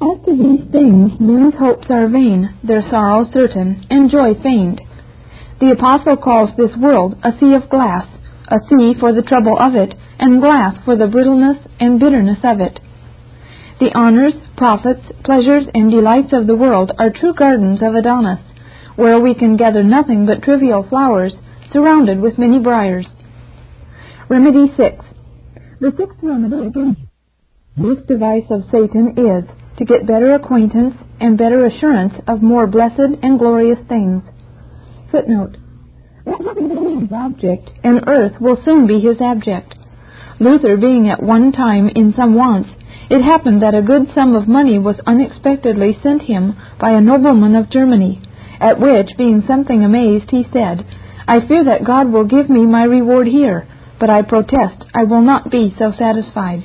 [0.00, 4.80] As to these things, men's hopes are vain, their sorrow certain, and joy feigned.
[5.58, 8.06] The Apostle calls this world a sea of glass,
[8.46, 12.60] a sea for the trouble of it, and glass for the brittleness and bitterness of
[12.60, 12.78] it.
[13.80, 18.40] The honors, profits, pleasures, and delights of the world are true gardens of Adonis,
[18.94, 21.34] where we can gather nothing but trivial flowers,
[21.72, 23.06] surrounded with many briars.
[24.28, 25.04] Remedy 6.
[25.80, 27.00] The sixth remedy against
[27.76, 33.18] this device of Satan is to get better acquaintance and better assurance of more blessed
[33.22, 34.22] and glorious things.
[35.10, 35.56] Footnote.
[36.26, 39.74] Object, and earth will soon be his abject.
[40.40, 42.68] Luther being at one time in some wants,
[43.10, 47.54] it happened that a good sum of money was unexpectedly sent him by a nobleman
[47.56, 48.20] of Germany,
[48.60, 50.84] at which, being something amazed, he said,
[51.26, 53.66] I fear that God will give me my reward here,
[53.98, 56.64] but I protest I will not be so satisfied.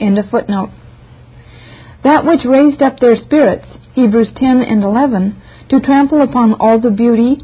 [0.00, 0.70] End of footnote.
[2.04, 6.90] That which raised up their spirits, Hebrews 10 and 11, to trample upon all the
[6.90, 7.42] beauty,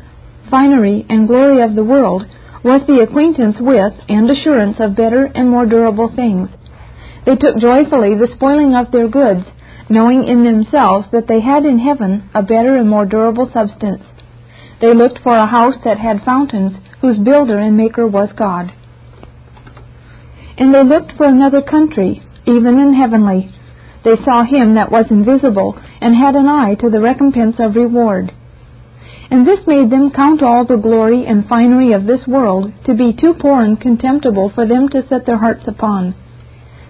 [0.50, 2.26] finery, and glory of the world,
[2.62, 6.50] was the acquaintance with and assurance of better and more durable things.
[7.24, 9.46] They took joyfully the spoiling of their goods,
[9.88, 14.02] knowing in themselves that they had in heaven a better and more durable substance.
[14.80, 18.72] They looked for a house that had fountains, whose builder and maker was God.
[20.58, 23.50] And they looked for another country, even in heavenly.
[24.04, 28.32] They saw him that was invisible, and had an eye to the recompense of reward.
[29.30, 33.12] And this made them count all the glory and finery of this world to be
[33.12, 36.14] too poor and contemptible for them to set their hearts upon.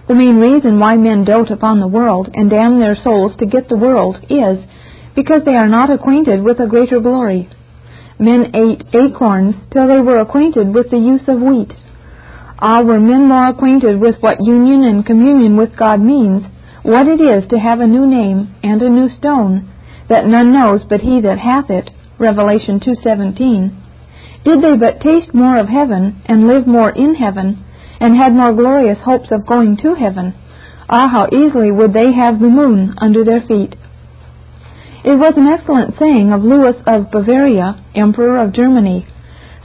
[0.07, 3.69] The main reason why men dote upon the world and damn their souls to get
[3.69, 4.57] the world is
[5.15, 7.47] because they are not acquainted with a greater glory.
[8.17, 11.73] Men ate acorns till they were acquainted with the use of wheat.
[12.59, 16.43] Ah, were men more acquainted with what union and communion with God means,
[16.83, 19.69] what it is to have a new name and a new stone,
[20.09, 23.71] that none knows but he that hath it, Revelation 2:17,
[24.43, 27.63] did they but taste more of heaven and live more in heaven,
[27.99, 30.33] and had more glorious hopes of going to heaven,
[30.89, 33.75] ah, how easily would they have the moon under their feet.
[35.03, 39.05] It was an excellent saying of Louis of Bavaria, Emperor of Germany,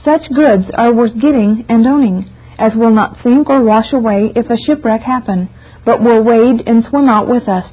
[0.05, 4.49] such goods are worth getting and owning as will not sink or wash away if
[4.49, 5.49] a shipwreck happen,
[5.87, 7.63] but will wade and swim out with us.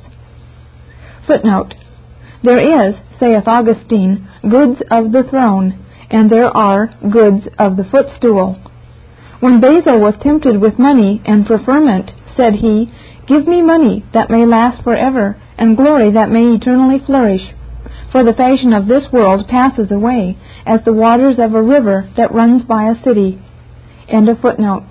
[1.26, 1.75] Footnote.
[2.44, 8.56] There is, saith Augustine, goods of the throne, and there are goods of the footstool.
[9.41, 12.92] When Basil was tempted with money and preferment, said he,
[13.26, 17.42] Give me money that may last for ever, and glory that may eternally flourish.
[18.12, 22.32] For the fashion of this world passes away, as the waters of a river that
[22.32, 23.42] runs by a city.
[24.08, 24.84] End of footnote.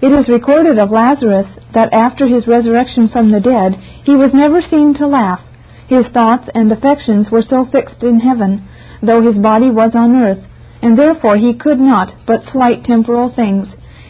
[0.00, 3.74] It is recorded of Lazarus that after his resurrection from the dead,
[4.04, 5.40] he was never seen to laugh.
[5.88, 8.68] His thoughts and affections were so fixed in heaven,
[9.02, 10.44] though his body was on earth,
[10.80, 13.66] and therefore he could not but slight temporal things,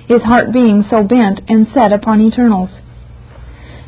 [0.06, 2.70] his heart being so bent and set upon eternals.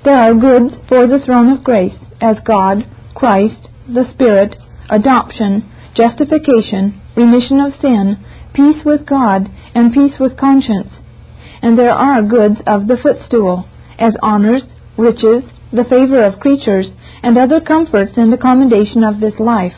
[0.04, 2.84] There are goods for the throne of grace, as God,
[3.14, 4.56] Christ, the Spirit,
[4.90, 8.24] adoption, justification, remission of sin,
[8.54, 10.90] peace with God, and peace with conscience.
[11.64, 13.64] And there are goods of the footstool,
[13.98, 14.64] as honors,
[14.98, 16.88] riches, the favor of creatures,
[17.22, 19.72] and other comforts in the commendation of this life.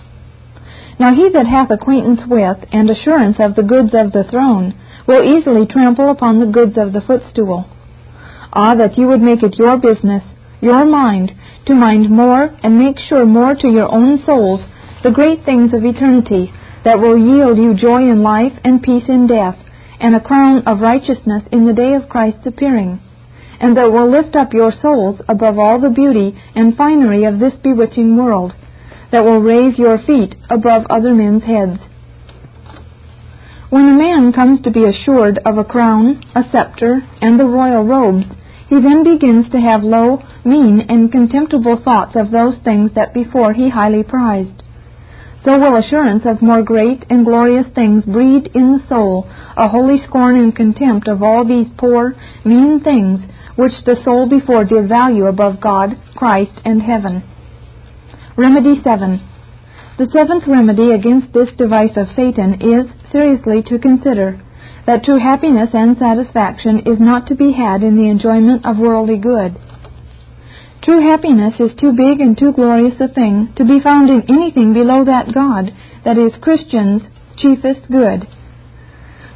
[0.99, 4.75] Now he that hath acquaintance with and assurance of the goods of the throne
[5.07, 7.67] will easily trample upon the goods of the footstool.
[8.53, 10.25] Ah, that you would make it your business,
[10.61, 11.31] your mind,
[11.67, 14.61] to mind more and make sure more to your own souls
[15.05, 16.53] the great things of eternity
[16.85, 19.57] that will yield you joy in life and peace in death,
[20.01, 23.01] and a crown of righteousness in the day of Christ's appearing,
[23.61, 27.55] and that will lift up your souls above all the beauty and finery of this
[27.63, 28.53] bewitching world,
[29.13, 31.79] that will raise your feet above other men's heads.
[33.71, 37.83] When a man comes to be assured of a crown, a scepter, and the royal
[37.83, 38.27] robes,
[38.69, 43.53] he then begins to have low, mean, and contemptible thoughts of those things that before
[43.53, 44.63] he highly prized
[45.47, 50.03] so will assurance of more great and glorious things breed in the soul a holy
[50.05, 53.21] scorn and contempt of all these poor, mean things
[53.55, 57.23] which the soul before did value above God, Christ, and heaven.
[58.37, 59.23] Remedy 7.
[59.99, 64.43] The seventh remedy against this device of Satan is seriously to consider
[64.85, 69.17] that true happiness and satisfaction is not to be had in the enjoyment of worldly
[69.17, 69.57] good
[70.83, 74.73] True happiness is too big and too glorious a thing to be found in anything
[74.73, 75.73] below that God
[76.05, 77.03] that is Christians'
[77.37, 78.29] chiefest good.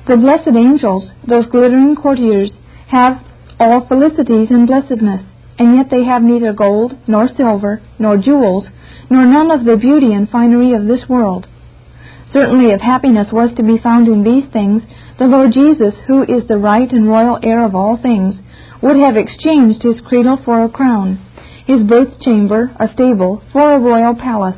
[0.07, 2.53] The blessed angels, those glittering courtiers,
[2.89, 3.23] have
[3.59, 5.23] all felicities and blessedness,
[5.59, 8.67] and yet they have neither gold, nor silver, nor jewels,
[9.11, 11.47] nor none of the beauty and finery of this world.
[12.33, 14.83] Certainly, if happiness was to be found in these things,
[15.19, 18.37] the Lord Jesus, who is the right and royal heir of all things,
[18.83, 21.19] would have exchanged his cradle for a crown,
[21.67, 24.57] his birth chamber, a stable, for a royal palace,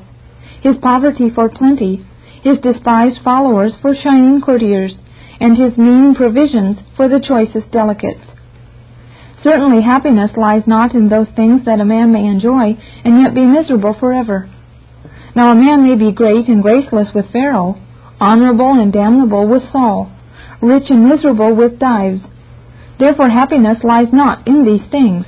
[0.62, 2.04] his poverty for plenty,
[2.42, 4.94] his despised followers for shining courtiers,
[5.40, 8.24] and his mean provisions for the choicest delicates.
[9.42, 13.44] Certainly happiness lies not in those things that a man may enjoy and yet be
[13.44, 14.48] miserable forever.
[15.34, 17.76] Now a man may be great and graceless with Pharaoh,
[18.20, 20.12] honorable and damnable with Saul,
[20.60, 22.20] rich and miserable with Dives.
[23.00, 25.26] Therefore happiness lies not in these things.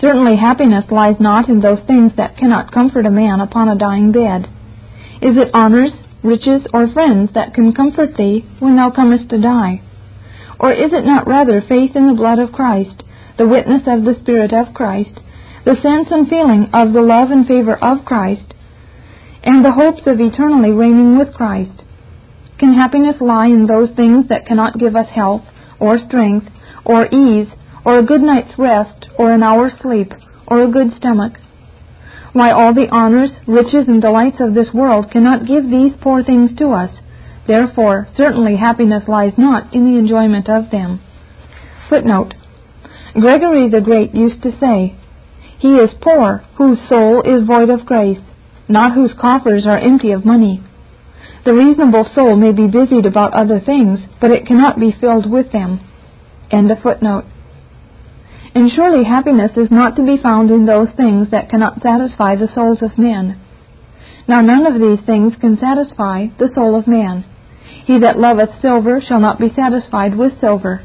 [0.00, 4.12] Certainly happiness lies not in those things that cannot comfort a man upon a dying
[4.12, 4.48] bed.
[5.20, 5.92] Is it honors,
[6.22, 9.82] riches, or friends that can comfort thee when thou comest to die?
[10.58, 13.02] Or is it not rather faith in the blood of Christ,
[13.36, 15.20] the witness of the Spirit of Christ,
[15.64, 18.54] the sense and feeling of the love and favor of Christ,
[19.42, 21.82] and the hopes of eternally reigning with Christ?
[22.58, 25.42] Can happiness lie in those things that cannot give us health,
[25.78, 26.46] or strength,
[26.84, 27.48] or ease,
[27.84, 30.12] or a good night's rest, or an hour's sleep,
[30.46, 31.34] or a good stomach?
[32.32, 36.50] Why, all the honors, riches, and delights of this world cannot give these poor things
[36.58, 36.90] to us.
[37.46, 41.00] Therefore, certainly happiness lies not in the enjoyment of them.
[41.88, 42.34] Footnote.
[43.14, 44.94] Gregory the Great used to say,
[45.58, 48.20] He is poor whose soul is void of grace,
[48.68, 50.62] not whose coffers are empty of money.
[51.44, 55.50] The reasonable soul may be busied about other things, but it cannot be filled with
[55.50, 55.80] them.
[56.50, 57.24] End of footnote.
[58.54, 62.48] And surely happiness is not to be found in those things that cannot satisfy the
[62.52, 63.40] souls of men.
[64.26, 67.24] Now none of these things can satisfy the soul of man.
[67.84, 70.82] He that loveth silver shall not be satisfied with silver,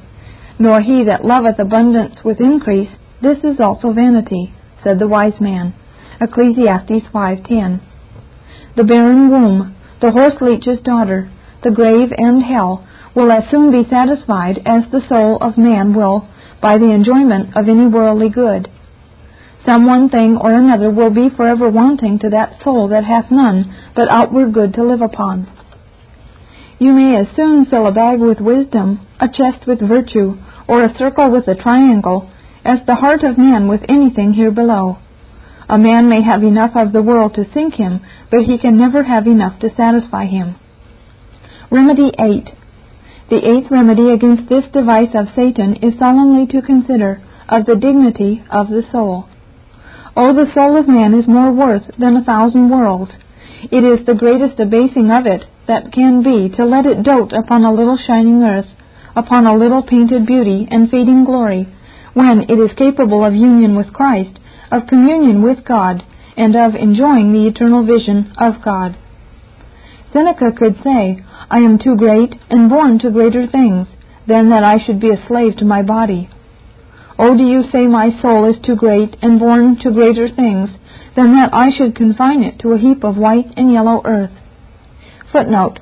[0.60, 2.90] nor he that loveth abundance with increase.
[3.22, 4.54] This is also vanity,
[4.84, 5.74] said the wise man.
[6.22, 7.80] Ecclesiastes 5:10.
[8.76, 11.30] The barren womb, the horse leech's daughter,
[11.66, 16.30] the grave and hell will as soon be satisfied as the soul of man will
[16.62, 18.70] by the enjoyment of any worldly good.
[19.66, 23.76] Some one thing or another will be forever wanting to that soul that hath none
[23.96, 25.48] but outward good to live upon.
[26.78, 30.38] You may as soon fill a bag with wisdom, a chest with virtue,
[30.68, 32.30] or a circle with a triangle,
[32.64, 34.98] as the heart of man with anything here below.
[35.68, 39.02] A man may have enough of the world to sink him, but he can never
[39.04, 40.56] have enough to satisfy him.
[41.72, 42.52] Remedy 8.
[43.32, 48.44] The eighth remedy against this device of Satan is solemnly to consider of the dignity
[48.52, 49.26] of the soul.
[50.16, 53.12] Oh, the soul of man is more worth than a thousand worlds.
[53.72, 57.64] It is the greatest abasing of it that can be to let it dote upon
[57.64, 58.70] a little shining earth,
[59.16, 61.68] upon a little painted beauty and fading glory,
[62.14, 64.40] when it is capable of union with Christ,
[64.72, 66.04] of communion with God,
[66.38, 68.96] and of enjoying the eternal vision of God.
[70.16, 71.22] Seneca could say,
[71.52, 73.88] I am too great and born to greater things
[74.26, 76.30] than that I should be a slave to my body.
[77.20, 80.70] Oh, do you say my soul is too great and born to greater things
[81.18, 84.32] than that I should confine it to a heap of white and yellow earth?
[85.34, 85.80] Footnote.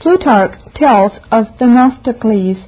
[0.00, 2.58] Plutarch tells of Themistocles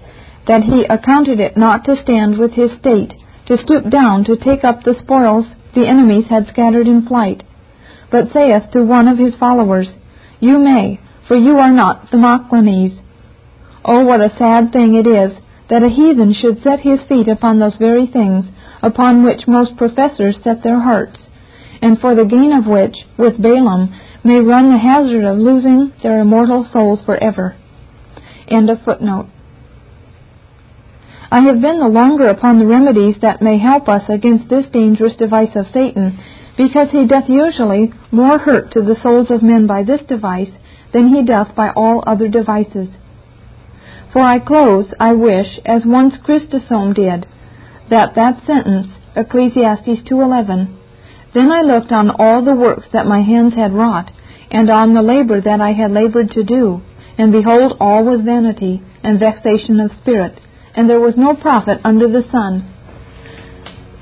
[0.46, 3.12] that he accounted it not to stand with his state,
[3.46, 7.42] to stoop down to take up the spoils the enemies had scattered in flight,
[8.12, 9.88] but saith to one of his followers,
[10.40, 13.00] You may, for you are not Themistocles.
[13.84, 15.32] Oh, what a sad thing it is
[15.70, 18.44] that a heathen should set his feet upon those very things
[18.82, 21.18] upon which most professors set their hearts,
[21.82, 26.20] and for the gain of which, with Balaam, may run the hazard of losing their
[26.20, 27.56] immortal souls forever.
[28.48, 29.26] End of footnote.
[31.30, 35.16] I have been the longer upon the remedies that may help us against this dangerous
[35.16, 36.18] device of Satan,
[36.56, 40.50] because he doth usually more hurt to the souls of men by this device
[40.92, 42.88] than he doth by all other devices.
[44.12, 47.26] For I close, I wish, as once Chrysostom did,
[47.90, 50.74] that that sentence, Ecclesiastes 2.11,
[51.34, 54.10] Then I looked on all the works that my hands had wrought,
[54.50, 56.80] and on the labor that I had labored to do,
[57.18, 60.40] and behold, all was vanity, and vexation of spirit,
[60.74, 62.64] and there was no profit under the sun.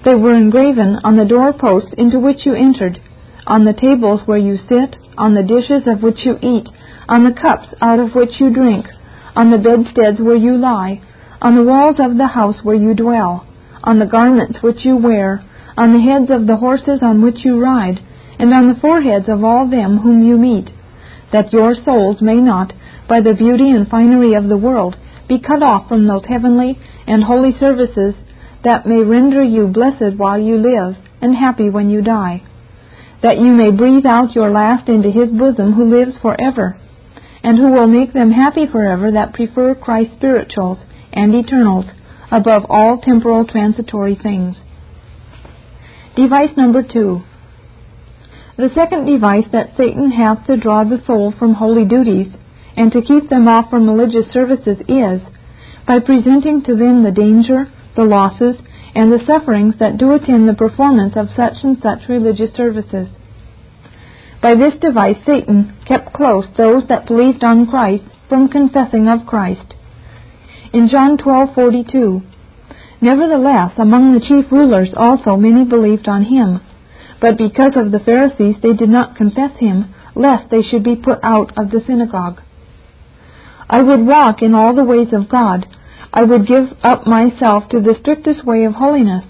[0.05, 3.01] They were engraven on the doorposts into which you entered,
[3.47, 6.69] on the tables where you sit, on the dishes of which you eat,
[7.09, 8.87] on the cups out of which you drink,
[9.35, 11.01] on the bedsteads where you lie,
[11.41, 13.47] on the walls of the house where you dwell,
[13.83, 15.43] on the garments which you wear,
[15.77, 18.01] on the heads of the horses on which you ride,
[18.39, 20.71] and on the foreheads of all them whom you meet,
[21.33, 22.73] that your souls may not,
[23.09, 24.97] by the beauty and finery of the world,
[25.29, 28.15] be cut off from those heavenly and holy services
[28.65, 32.43] that may render you blessed while you live, and happy when you die,
[33.23, 36.77] that you may breathe out your last into his bosom who lives forever,
[37.43, 40.79] and who will make them happy forever that prefer Christ's spirituals
[41.13, 41.85] and eternals
[42.31, 44.57] above all temporal transitory things.
[46.17, 47.23] Device number two.
[48.57, 52.29] The second device that Satan hath to draw the soul from holy duties
[52.77, 55.21] and to keep them off from religious services is
[55.87, 58.57] by presenting to them the danger, the losses,
[58.95, 63.09] and the sufferings that do attend the performance of such and such religious services.
[64.43, 69.75] By this device Satan kept close those that believed on Christ from confessing of Christ.
[70.73, 72.23] In John 12:42,
[73.01, 76.61] Nevertheless, among the chief rulers also many believed on him.
[77.21, 81.19] But because of the Pharisees they did not confess him, lest they should be put
[81.23, 82.41] out of the synagogue.
[83.69, 85.67] I would walk in all the ways of God.
[86.17, 89.25] I would give up myself to the strictest way of holiness.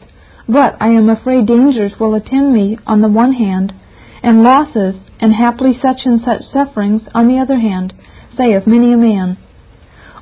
[0.47, 3.73] But I am afraid dangers will attend me on the one hand,
[4.23, 7.95] and losses, and haply such and such sufferings on the other hand,
[8.37, 9.39] saith many a man.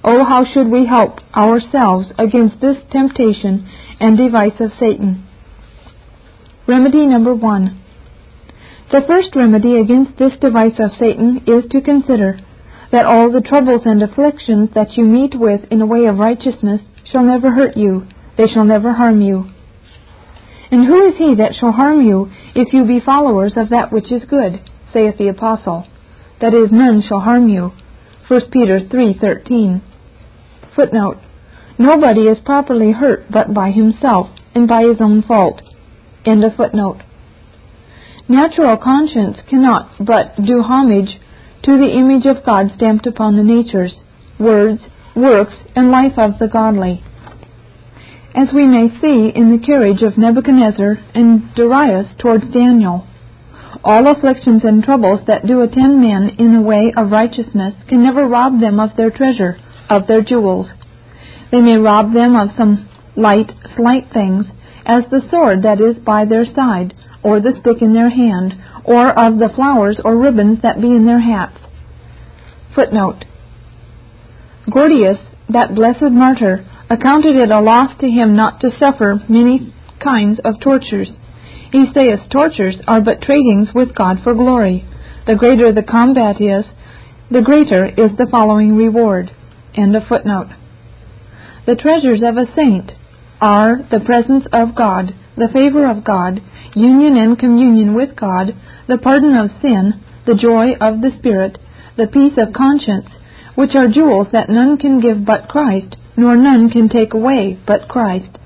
[0.04, 5.26] Oh, how should we help ourselves against this temptation and device of Satan?
[6.68, 7.80] Remedy number one.
[8.92, 12.38] The first remedy against this device of Satan is to consider
[12.92, 16.80] that all the troubles and afflictions that you meet with in the way of righteousness
[17.10, 18.06] shall never hurt you,
[18.36, 19.50] they shall never harm you.
[20.70, 24.12] And who is he that shall harm you if you be followers of that which
[24.12, 24.60] is good,
[24.92, 25.86] saith the apostle?
[26.40, 27.72] That is, none shall harm you.
[28.28, 29.80] 1 Peter 3:13.
[30.74, 31.18] Footnote:
[31.78, 35.60] Nobody is properly hurt but by himself and by his own fault.
[36.24, 37.02] End of footnote.
[38.28, 41.18] Natural conscience cannot but do homage
[41.64, 43.94] to the image of God stamped upon the natures,
[44.38, 44.80] words,
[45.14, 47.02] works, and life of the godly.
[48.34, 53.06] As we may see in the carriage of Nebuchadnezzar and Darius towards Daniel,
[53.84, 58.26] all afflictions and troubles that do attend men in the way of righteousness can never
[58.26, 59.58] rob them of their treasure
[59.90, 60.68] of their jewels.
[61.50, 64.46] They may rob them of some light, slight things,
[64.84, 69.10] as the sword that is by their side, or the stick in their hand, or
[69.10, 71.58] of the flowers or ribbons that be in their hats.
[72.74, 73.24] Footnote
[74.70, 79.72] Gordius, that blessed martyr, accounted it a loss to him not to suffer many
[80.02, 81.08] kinds of tortures.
[81.70, 84.86] He saith tortures are but tradings with God for glory.
[85.26, 86.64] The greater the combat is,
[87.30, 89.30] the greater is the following reward.
[89.74, 90.48] End of footnote.
[91.66, 92.92] The treasures of a saint
[93.42, 96.40] are the presence of God, the favor of God,
[96.74, 98.54] union and communion with God,
[98.86, 101.58] the pardon of sin, the joy of the Spirit,
[101.96, 103.08] the peace of conscience,
[103.54, 107.88] which are jewels that none can give but Christ, nor none can take away but
[107.88, 108.38] Christ.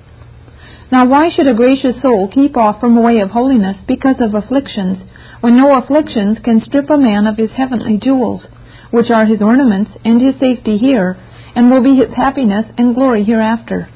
[0.91, 4.33] Now why should a gracious soul keep off from a way of holiness because of
[4.33, 4.97] afflictions,
[5.41, 8.47] when no afflictions can strip a man of his heavenly jewels?
[8.91, 11.17] which are his ornaments and his safety here,
[11.55, 13.89] and will be his happiness and glory hereafter.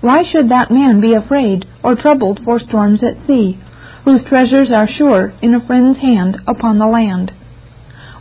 [0.00, 3.58] Why should that man be afraid or troubled for storms at sea,
[4.04, 7.32] whose treasures are sure in a friend's hand upon the land?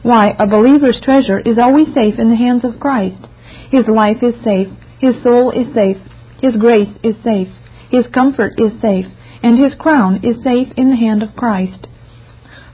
[0.02, 3.28] Why, a believer's treasure is always safe in the hands of Christ.
[3.70, 4.70] His life is safe,
[5.00, 5.98] his soul is safe,
[6.42, 7.50] his grace is safe,
[7.90, 9.06] his comfort is safe,
[9.44, 11.88] and his crown is safe in the hand of Christ.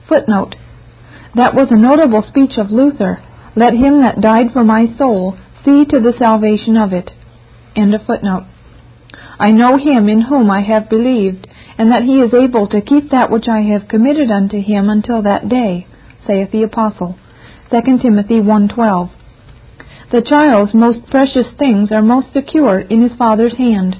[0.08, 0.56] Footnote
[1.34, 3.22] that was a notable speech of Luther.
[3.56, 7.10] Let him that died for my soul see to the salvation of it.
[7.74, 8.44] End of footnote.
[9.38, 11.46] I know him in whom I have believed,
[11.78, 15.22] and that he is able to keep that which I have committed unto him until
[15.22, 15.86] that day,
[16.26, 17.16] saith the apostle.
[17.70, 19.10] 2 Timothy 1:12.
[20.10, 23.96] The child's most precious things are most secure in his father's hand.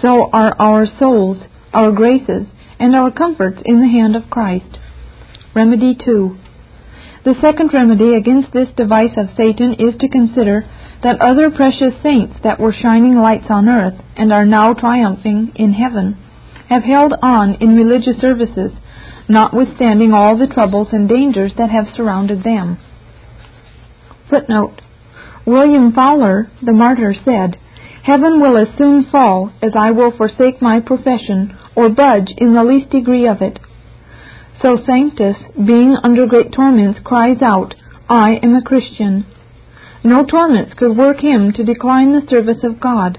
[0.00, 1.38] So are our souls,
[1.72, 2.46] our graces,
[2.78, 4.78] and our comforts in the hand of Christ.
[5.54, 6.36] Remedy 2.
[7.24, 10.64] The second remedy against this device of Satan is to consider
[11.02, 15.72] that other precious saints that were shining lights on earth and are now triumphing in
[15.72, 16.18] heaven
[16.68, 18.72] have held on in religious services,
[19.28, 22.78] notwithstanding all the troubles and dangers that have surrounded them.
[24.28, 24.80] Footnote
[25.46, 27.58] William Fowler, the martyr, said,
[28.02, 32.64] Heaven will as soon fall as I will forsake my profession or budge in the
[32.64, 33.58] least degree of it.
[34.62, 37.74] So Sanctus, being under great torments, cries out,
[38.08, 39.26] I am a Christian.
[40.04, 43.18] No torments could work him to decline the service of God.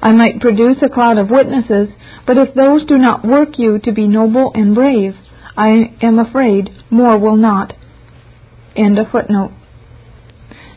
[0.00, 1.88] I might produce a cloud of witnesses,
[2.26, 5.14] but if those do not work you to be noble and brave,
[5.56, 7.74] I am afraid more will not.
[8.76, 9.52] End of footnote.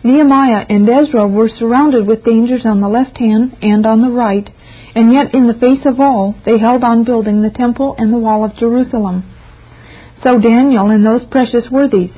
[0.03, 4.49] Nehemiah and Ezra were surrounded with dangers on the left hand and on the right,
[4.95, 8.17] and yet in the face of all they held on building the temple and the
[8.17, 9.23] wall of Jerusalem.
[10.23, 12.11] So Daniel and those precious worthies,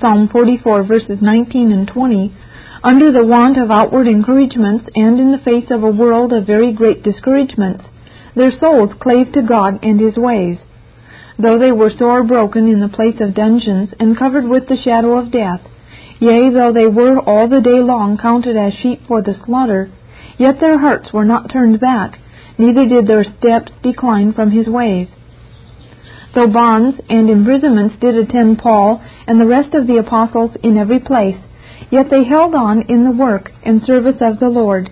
[0.00, 2.32] Psalm 44 verses 19 and 20,
[2.84, 6.72] under the want of outward encouragements and in the face of a world of very
[6.72, 7.84] great discouragements,
[8.36, 10.58] their souls clave to God and His ways.
[11.36, 15.18] Though they were sore broken in the place of dungeons and covered with the shadow
[15.18, 15.60] of death,
[16.20, 19.90] yea, though they were all the day long counted as sheep for the slaughter,
[20.38, 22.20] yet their hearts were not turned back,
[22.56, 25.08] neither did their steps decline from His ways.
[26.34, 30.98] Though bonds and imprisonments did attend Paul and the rest of the apostles in every
[30.98, 31.36] place,
[31.90, 34.90] yet they held on in the work and service of the Lord.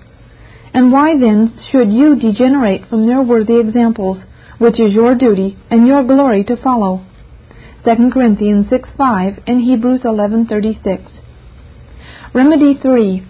[0.72, 4.18] And why then should you degenerate from their worthy examples,
[4.58, 7.04] which is your duty and your glory to follow?
[7.84, 11.02] 2 Corinthians 6 5 and Hebrews 11:36.
[12.34, 13.22] Remedy 3.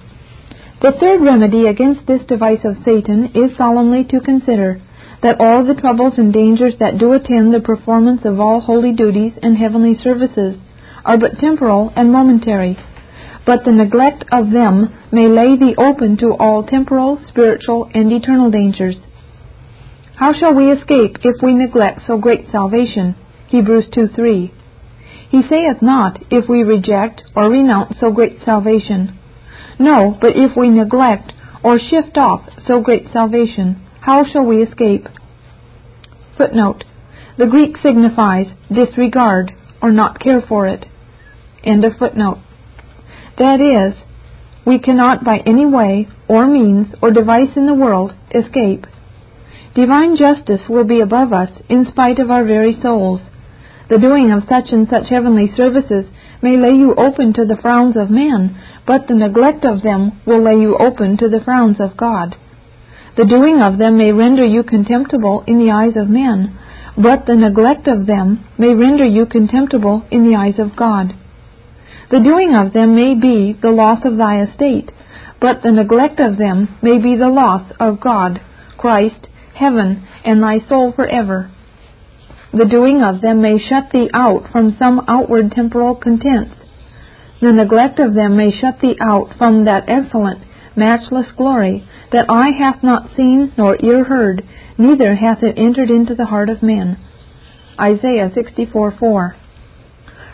[0.80, 4.80] The third remedy against this device of Satan is solemnly to consider
[5.23, 9.32] that all the troubles and dangers that do attend the performance of all holy duties
[9.42, 10.56] and heavenly services
[11.04, 12.76] are but temporal and momentary,
[13.46, 18.50] but the neglect of them may lay thee open to all temporal, spiritual, and eternal
[18.50, 18.96] dangers.
[20.16, 23.14] How shall we escape if we neglect so great salvation?
[23.49, 24.52] Hebrews 2 3.
[25.28, 29.18] He saith not, if we reject or renounce so great salvation.
[29.78, 31.32] No, but if we neglect
[31.62, 35.08] or shift off so great salvation, how shall we escape?
[36.36, 36.84] Footnote.
[37.38, 39.50] The Greek signifies disregard
[39.82, 40.86] or not care for it.
[41.64, 42.38] End of footnote.
[43.36, 44.00] That is,
[44.64, 48.86] we cannot by any way or means or device in the world escape.
[49.75, 53.22] Divine justice will be above us in spite of our very souls.
[53.90, 56.06] The doing of such and such heavenly services
[56.40, 60.44] may lay you open to the frowns of men, but the neglect of them will
[60.44, 62.36] lay you open to the frowns of God.
[63.16, 66.58] The doing of them may render you contemptible in the eyes of men,
[66.99, 71.14] but the neglect of them may render you contemptible in the eyes of God.
[72.10, 74.93] The doing of them may be the loss of thy estate,
[75.40, 78.40] but the neglect of them may be the loss of God,
[78.76, 81.50] Christ, heaven, and thy soul forever.
[82.52, 86.54] The doing of them may shut thee out from some outward temporal contents.
[87.40, 90.40] The neglect of them may shut thee out from that excellent
[90.76, 94.43] matchless glory, that eye hath not seen nor ear heard,
[94.78, 96.97] neither hath it entered into the heart of man.
[97.80, 99.34] Isaiah 64:4.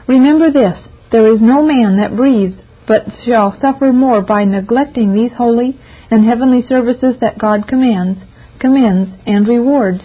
[0.06, 0.76] Remember this:
[1.10, 5.78] there is no man that breathes but shall suffer more by neglecting these holy
[6.10, 8.18] and heavenly services that God commands,
[8.58, 10.02] commends, and rewards,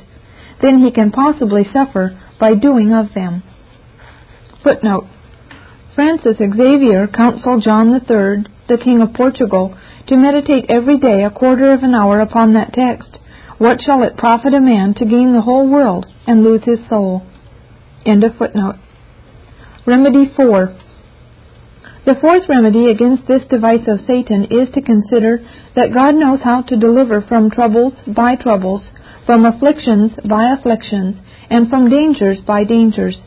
[0.62, 3.43] than he can possibly suffer by doing of them.
[4.63, 5.08] Footnote.
[5.95, 9.77] Francis Xavier counseled John III, the King of Portugal,
[10.08, 13.19] to meditate every day a quarter of an hour upon that text.
[13.58, 17.25] What shall it profit a man to gain the whole world and lose his soul?
[18.06, 18.75] End of footnote.
[19.86, 20.77] Remedy 4.
[22.06, 25.39] The fourth remedy against this device of Satan is to consider
[25.75, 28.82] that God knows how to deliver from troubles by troubles,
[29.25, 31.17] from afflictions by afflictions,
[31.49, 33.19] and from dangers by dangers.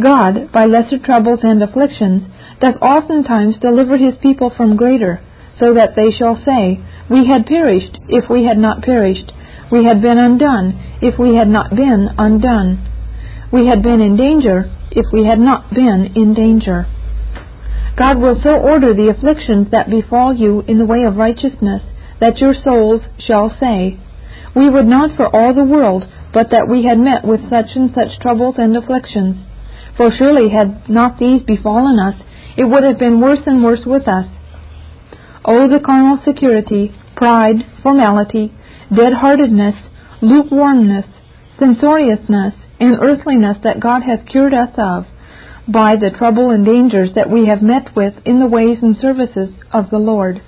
[0.00, 2.22] God, by lesser troubles and afflictions,
[2.60, 5.20] doth oftentimes deliver his people from greater,
[5.58, 9.32] so that they shall say, We had perished if we had not perished.
[9.70, 12.88] We had been undone if we had not been undone.
[13.52, 16.86] We had been in danger if we had not been in danger.
[17.96, 21.82] God will so order the afflictions that befall you in the way of righteousness
[22.20, 23.98] that your souls shall say,
[24.56, 27.92] We would not for all the world but that we had met with such and
[27.94, 29.36] such troubles and afflictions.
[29.96, 32.14] For surely had not these befallen us,
[32.56, 34.26] it would have been worse and worse with us.
[35.44, 38.52] Oh, the carnal security, pride, formality,
[38.94, 39.74] dead-heartedness,
[40.20, 41.06] lukewarmness,
[41.58, 45.06] censoriousness, and earthliness that God hath cured us of,
[45.68, 49.50] by the trouble and dangers that we have met with in the ways and services
[49.72, 50.42] of the Lord.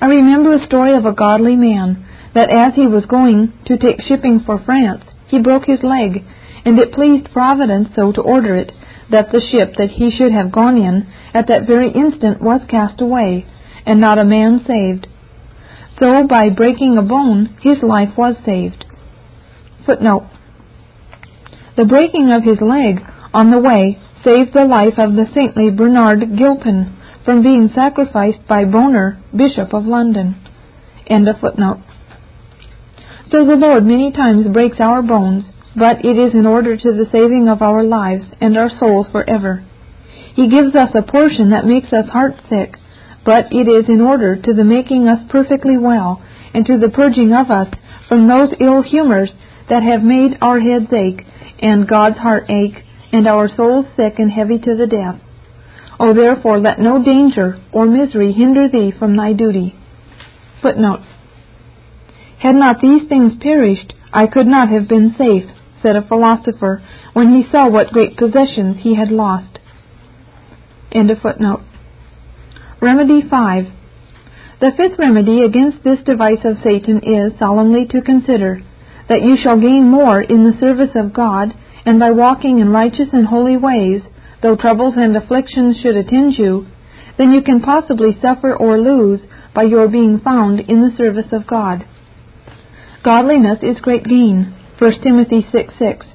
[0.00, 4.02] I remember a story of a godly man, that as he was going to take
[4.02, 6.24] shipping for France, he broke his leg,
[6.66, 8.72] and it pleased Providence so to order it,
[9.10, 13.00] that the ship that he should have gone in at that very instant was cast
[13.00, 13.46] away,
[13.86, 15.06] and not a man saved.
[16.00, 18.84] So by breaking a bone his life was saved.
[19.86, 20.28] Footnote.
[21.76, 23.00] The breaking of his leg
[23.32, 28.64] on the way saved the life of the saintly Bernard Gilpin from being sacrificed by
[28.64, 30.34] Bonner, Bishop of London.
[31.06, 31.78] End of footnote.
[33.30, 35.44] So the Lord many times breaks our bones
[35.76, 39.64] but it is in order to the saving of our lives and our souls forever.
[40.34, 42.76] He gives us a portion that makes us heart sick,
[43.24, 46.22] but it is in order to the making us perfectly well,
[46.54, 47.68] and to the purging of us
[48.08, 49.30] from those ill humors
[49.68, 51.26] that have made our heads ache,
[51.60, 55.20] and God's heart ache, and our souls sick and heavy to the death.
[55.98, 59.74] O therefore let no danger or misery hinder thee from thy duty.
[60.62, 61.00] Footnote.
[62.38, 65.50] Had not these things perished, I could not have been safe,
[65.82, 69.58] said a philosopher, when he saw what great possessions he had lost.
[72.80, 73.66] Remedy 5.
[74.58, 78.62] The fifth remedy against this device of Satan is solemnly to consider
[79.08, 83.08] that you shall gain more in the service of God, and by walking in righteous
[83.12, 84.02] and holy ways,
[84.42, 86.66] though troubles and afflictions should attend you,
[87.18, 89.20] than you can possibly suffer or lose
[89.54, 91.86] by your being found in the service of God.
[93.02, 94.55] Godliness is great gain.
[94.78, 96.06] 1 Timothy 6 6.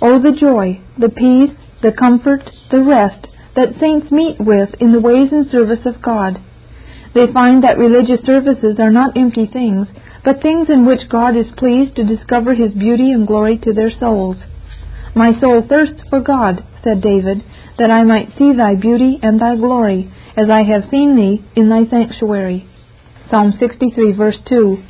[0.00, 5.00] Oh, the joy, the peace, the comfort, the rest that saints meet with in the
[5.00, 6.38] ways and service of God.
[7.14, 9.88] They find that religious services are not empty things,
[10.24, 13.90] but things in which God is pleased to discover His beauty and glory to their
[13.90, 14.36] souls.
[15.14, 17.44] My soul thirsts for God, said David,
[17.78, 21.68] that I might see thy beauty and thy glory, as I have seen thee in
[21.68, 22.68] thy sanctuary.
[23.30, 24.82] Psalm 63, verse 2.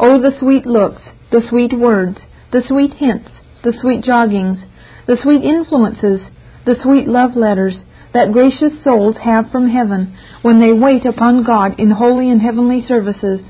[0.00, 2.18] Oh, the sweet looks, the sweet words,
[2.52, 3.30] the sweet hints,
[3.62, 4.62] the sweet joggings,
[5.06, 6.20] the sweet influences,
[6.64, 7.76] the sweet love letters
[8.12, 12.84] that gracious souls have from heaven when they wait upon God in holy and heavenly
[12.86, 13.40] services,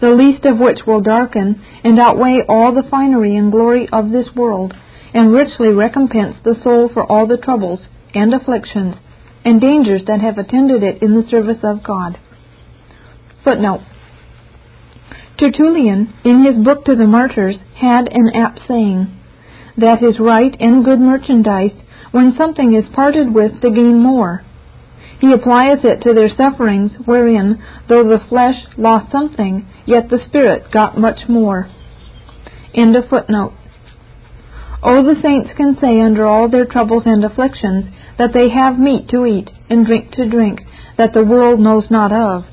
[0.00, 4.28] the least of which will darken and outweigh all the finery and glory of this
[4.34, 4.74] world
[5.12, 7.80] and richly recompense the soul for all the troubles
[8.14, 8.94] and afflictions
[9.44, 12.18] and dangers that have attended it in the service of God.
[13.42, 13.82] Footnote.
[15.38, 19.08] Tertullian, in his book to the martyrs, had an apt saying,
[19.76, 21.74] that is right and good merchandise
[22.12, 24.44] when something is parted with to gain more.
[25.18, 30.70] He applieth it to their sufferings, wherein, though the flesh lost something, yet the spirit
[30.70, 31.68] got much more.
[32.74, 33.54] End of footnote.
[34.82, 37.86] Oh, the saints can say under all their troubles and afflictions
[38.18, 40.60] that they have meat to eat and drink to drink
[40.98, 42.44] that the world knows not of,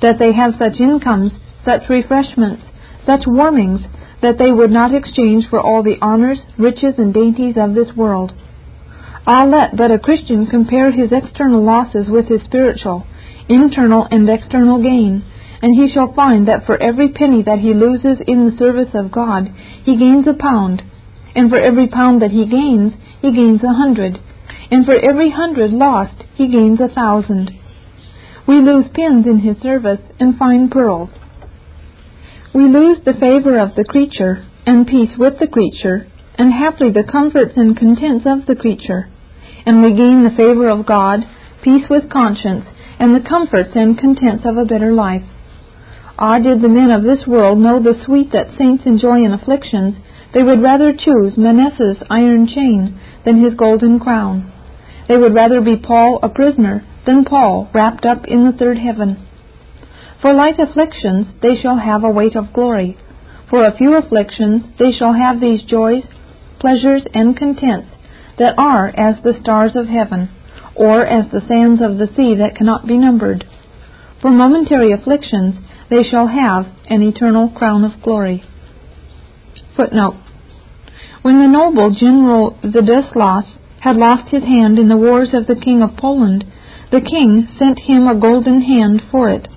[0.00, 1.32] that they have such incomes,
[1.66, 2.62] such refreshments,
[3.04, 3.80] such warmings,
[4.22, 8.32] that they would not exchange for all the honors, riches, and dainties of this world.
[9.26, 13.06] Ah, let but a Christian compare his external losses with his spiritual,
[13.48, 15.22] internal and external gain,
[15.60, 19.12] and he shall find that for every penny that he loses in the service of
[19.12, 19.52] God,
[19.84, 20.82] he gains a pound
[21.36, 24.18] and for every pound that he gains, he gains a hundred.
[24.70, 27.50] And for every hundred lost, he gains a thousand.
[28.48, 31.10] We lose pins in his service and find pearls.
[32.56, 36.06] We lose the favor of the creature, and peace with the creature,
[36.38, 39.10] and haply the comforts and contents of the creature.
[39.66, 41.20] And we gain the favor of God,
[41.62, 42.64] peace with conscience,
[42.98, 45.24] and the comforts and contents of a better life.
[46.18, 49.96] Ah, did the men of this world know the sweet that saints enjoy in afflictions,
[50.32, 54.50] they would rather choose Manasseh's iron chain than his golden crown.
[55.08, 59.25] They would rather be Paul a prisoner than Paul wrapped up in the third heaven.
[60.20, 62.96] For light afflictions they shall have a weight of glory.
[63.50, 66.04] For a few afflictions they shall have these joys,
[66.58, 67.88] pleasures, and contents
[68.38, 70.28] that are as the stars of heaven,
[70.74, 73.46] or as the sands of the sea that cannot be numbered.
[74.20, 75.56] For momentary afflictions
[75.90, 78.44] they shall have an eternal crown of glory.
[79.76, 80.16] Footnote
[81.26, 83.44] when the noble General Władysław
[83.80, 86.44] had lost his hand in the wars of the King of Poland,
[86.92, 89.48] the king sent him a golden hand for it.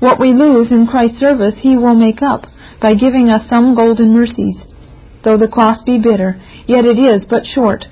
[0.00, 2.46] What we lose in Christ's service he will make up
[2.80, 4.56] by giving us some golden mercies.
[5.24, 7.84] Though the cross be bitter, yet it is but short.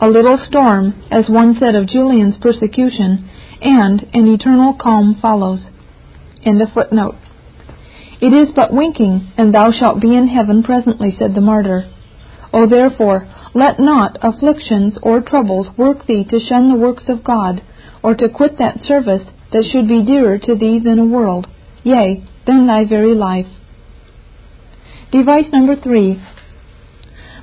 [0.00, 5.62] A little storm, as one said of Julian's persecution, and an eternal calm follows.
[6.44, 7.14] End of footnote.
[8.20, 11.88] It is but winking, and thou shalt be in heaven presently, said the martyr.
[12.52, 17.62] O therefore, let not afflictions or troubles work thee to shun the works of God,
[18.02, 19.22] or to quit that service
[19.54, 21.46] that should be dearer to thee than a world,
[21.82, 23.46] yea, than thy very life.
[25.12, 26.22] Device number three.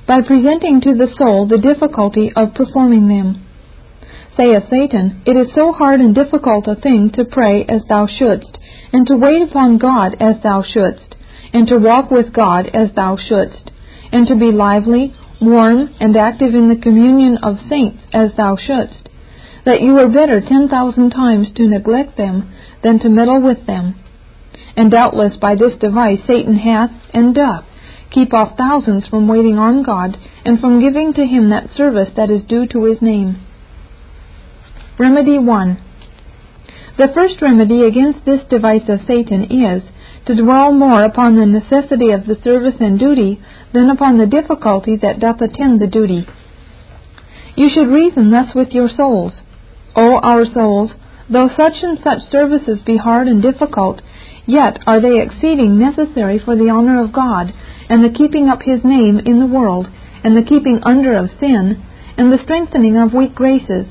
[0.08, 3.48] By presenting to the soul the difficulty of performing them.
[4.38, 8.60] Saith Satan, It is so hard and difficult a thing to pray as thou shouldst,
[8.94, 11.16] and to wait upon God as thou shouldst,
[11.52, 13.72] and to walk with God as thou shouldst
[14.12, 19.10] and to be lively, warm, and active in the communion of saints as thou shouldst,
[19.66, 22.52] that you were better ten thousand times to neglect them
[22.84, 23.96] than to meddle with them.
[24.76, 27.66] And doubtless by this device Satan hath and doth
[28.12, 32.30] keep off thousands from waiting on God and from giving to him that service that
[32.30, 33.42] is due to his name.
[35.00, 35.82] Remedy 1.
[36.98, 39.82] The first remedy against this device of Satan is
[40.28, 43.42] to dwell more upon the necessity of the service and duty
[43.74, 46.28] than upon the difficulty that doth attend the duty.
[47.56, 49.34] You should reason thus with your souls.
[49.96, 50.92] O our souls,
[51.30, 54.02] though such and such services be hard and difficult,
[54.46, 57.54] yet are they exceeding necessary for the honor of God,
[57.90, 59.90] and the keeping up his name in the world,
[60.24, 61.82] and the keeping under of sin,
[62.18, 63.88] and the strengthening of weak graces,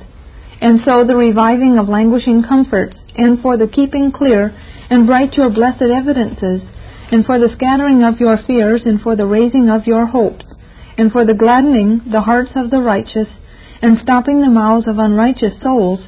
[0.60, 4.54] and so the reviving of languishing comforts, and for the keeping clear
[4.90, 6.62] and bright your blessed evidences,
[7.10, 10.44] and for the scattering of your fears, and for the raising of your hopes,
[10.96, 13.28] and for the gladdening the hearts of the righteous,
[13.82, 16.06] and stopping the mouths of unrighteous souls,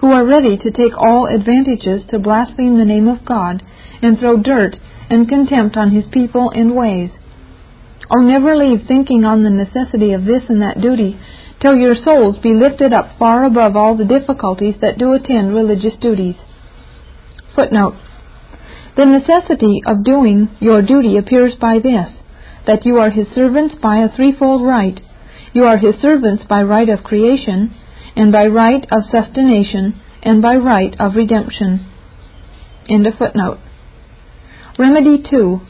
[0.00, 3.62] who are ready to take all advantages to blaspheme the name of God,
[4.02, 4.76] and throw dirt
[5.10, 7.10] and contempt on his people and ways.
[8.10, 11.18] Oh, never leave thinking on the necessity of this and that duty,
[11.60, 15.94] till your souls be lifted up far above all the difficulties that do attend religious
[16.00, 16.36] duties.
[17.54, 17.94] Footnote.
[18.96, 22.08] The necessity of doing your duty appears by this,
[22.66, 25.00] that you are his servants by a threefold right.
[25.52, 27.74] You are his servants by right of creation,
[28.16, 31.86] and by right of sustentation, and by right of redemption.
[32.88, 33.58] End of footnote.
[34.78, 35.60] Remedy 2.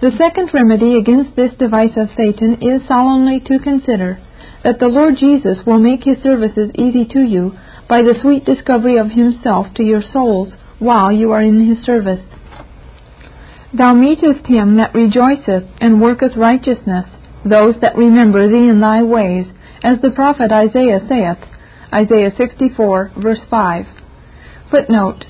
[0.00, 4.18] The second remedy against this device of Satan is solemnly to consider
[4.64, 7.52] that the Lord Jesus will make his services easy to you
[7.88, 12.22] by the sweet discovery of himself to your souls while you are in his service.
[13.76, 17.06] Thou meetest him that rejoiceth and worketh righteousness,
[17.44, 19.46] those that remember thee in thy ways,
[19.82, 21.38] as the prophet Isaiah saith,
[21.92, 23.86] Isaiah 64, verse 5.
[24.70, 25.24] Footnote.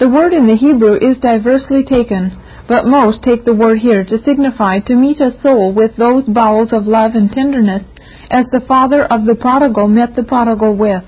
[0.00, 4.24] The word in the Hebrew is diversely taken, but most take the word here to
[4.24, 7.84] signify to meet a soul with those bowels of love and tenderness
[8.30, 11.04] as the father of the prodigal met the prodigal with.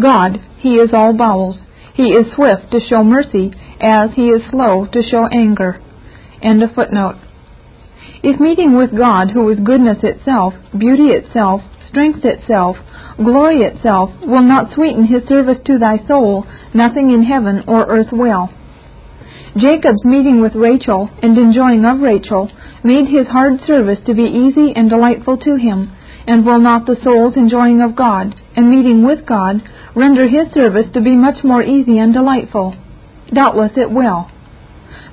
[0.00, 1.58] God, He is all bowels.
[1.94, 5.82] He is swift to show mercy, as He is slow to show anger.
[6.40, 7.16] End of footnote.
[8.22, 12.76] If meeting with God, who is goodness itself, beauty itself, strength itself,
[13.16, 18.12] glory itself, will not sweeten His service to thy soul, nothing in heaven or earth
[18.12, 18.50] will.
[19.56, 22.50] Jacob's meeting with Rachel and enjoying of Rachel
[22.84, 25.90] made his hard service to be easy and delightful to him,
[26.26, 29.60] and will not the soul's enjoying of God and meeting with God
[29.96, 32.76] render his service to be much more easy and delightful?
[33.32, 34.30] Doubtless it will.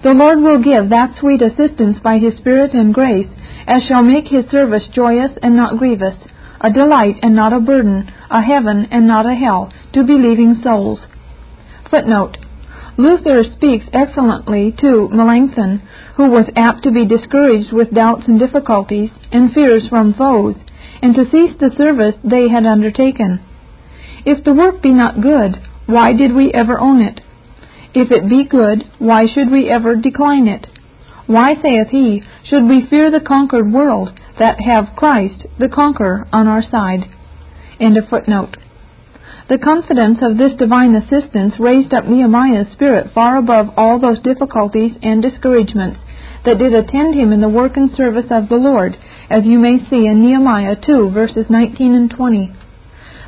[0.03, 3.29] The Lord will give that sweet assistance by his Spirit and grace
[3.67, 6.15] as shall make his service joyous and not grievous,
[6.61, 10.99] a delight and not a burden, a heaven and not a hell, to believing souls.
[11.89, 12.37] Footnote.
[12.97, 15.81] Luther speaks excellently to Melanchthon,
[16.15, 20.55] who was apt to be discouraged with doubts and difficulties, and fears from foes,
[21.01, 23.39] and to cease the service they had undertaken.
[24.25, 27.21] If the work be not good, why did we ever own it?
[27.93, 30.67] If it be good, why should we ever decline it?
[31.26, 36.47] Why, saith he, should we fear the conquered world, that have Christ, the conqueror, on
[36.47, 37.10] our side?
[37.80, 38.58] End of footnote.
[39.50, 44.91] The confidence of this divine assistance raised up Nehemiah's spirit far above all those difficulties
[45.02, 46.00] and discouragements
[46.45, 48.97] that did attend him in the work and service of the Lord,
[49.30, 52.54] as you may see in Nehemiah 2, verses 19 and 20.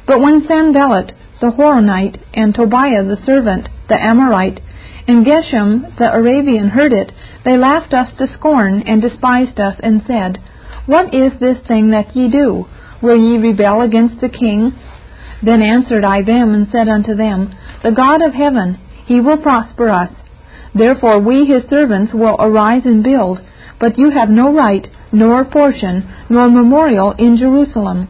[0.05, 4.61] But when Sanballat the Horonite, and Tobiah the servant, the Amorite,
[5.07, 7.11] and Geshem the Arabian heard it,
[7.43, 10.37] they laughed us to scorn, and despised us, and said,
[10.85, 12.65] What is this thing that ye do?
[13.01, 14.73] Will ye rebel against the king?
[15.41, 19.89] Then answered I them, and said unto them, The God of heaven, he will prosper
[19.89, 20.11] us,
[20.75, 23.39] Therefore we his servants will arise and build,
[23.79, 28.07] but you have no right, nor portion, nor memorial in Jerusalem.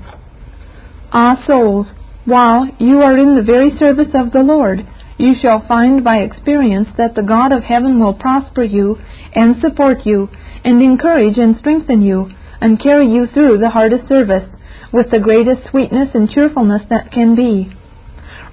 [1.13, 1.87] Ah, souls,
[2.25, 4.85] while you are in the very service of the Lord,
[5.19, 8.97] you shall find by experience that the God of heaven will prosper you,
[9.35, 10.29] and support you,
[10.63, 14.49] and encourage and strengthen you, and carry you through the hardest service,
[14.93, 17.69] with the greatest sweetness and cheerfulness that can be.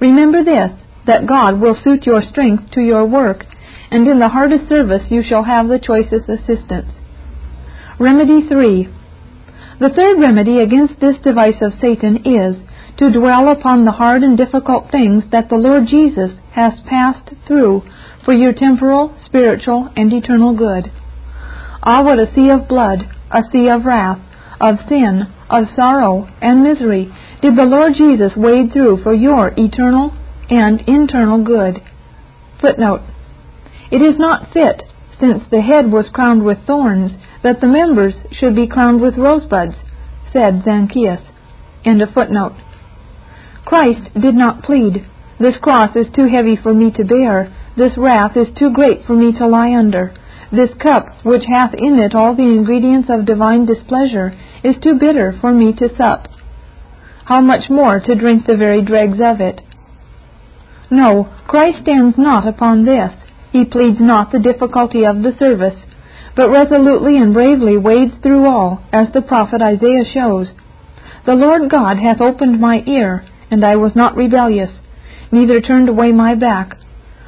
[0.00, 0.72] Remember this,
[1.06, 3.44] that God will suit your strength to your work,
[3.90, 6.90] and in the hardest service you shall have the choicest assistance.
[8.00, 8.88] Remedy 3.
[9.78, 12.56] The third remedy against this device of Satan is
[12.98, 17.82] to dwell upon the hard and difficult things that the Lord Jesus has passed through
[18.24, 20.90] for your temporal, spiritual, and eternal good.
[21.82, 24.18] Ah, what a sea of blood, a sea of wrath,
[24.60, 30.16] of sin, of sorrow, and misery did the Lord Jesus wade through for your eternal
[30.50, 31.80] and internal good.
[32.60, 33.02] Footnote
[33.90, 34.82] it is not fit,
[35.20, 39.76] since the head was crowned with thorns, that the members should be crowned with rosebuds,
[40.32, 41.22] said Zanchius.
[41.84, 42.56] End of footnote.
[43.64, 45.06] Christ did not plead,
[45.38, 49.14] This cross is too heavy for me to bear, this wrath is too great for
[49.14, 50.14] me to lie under.
[50.50, 54.32] This cup, which hath in it all the ingredients of divine displeasure,
[54.64, 56.28] is too bitter for me to sup.
[57.26, 59.60] How much more to drink the very dregs of it?
[60.90, 63.12] No, Christ stands not upon this.
[63.52, 65.74] He pleads not the difficulty of the service,
[66.34, 70.48] but resolutely and bravely wades through all, as the prophet Isaiah shows.
[71.26, 74.70] The Lord God hath opened my ear, and I was not rebellious,
[75.32, 76.76] neither turned away my back.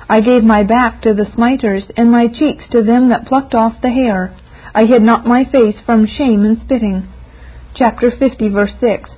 [0.09, 3.83] I gave my back to the smiters, and my cheeks to them that plucked off
[3.83, 4.35] the hair.
[4.75, 7.09] I hid not my face from shame and spitting.
[7.75, 9.11] Chapter 50, verse 6.